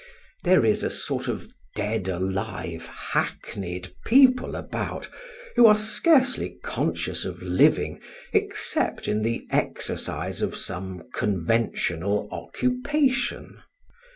[0.43, 5.07] There is a sort of dead alive, hackneyed people about,
[5.55, 8.01] who are scarcely conscious of living
[8.33, 13.61] except in the exercise of some conventional occupation.